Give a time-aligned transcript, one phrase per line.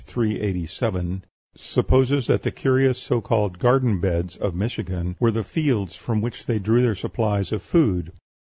[0.03, 1.23] 387)
[1.55, 6.47] supposes that the curious so called "Garden Beds" of Michigan were the fields from which
[6.47, 8.11] they drew their supplies of food.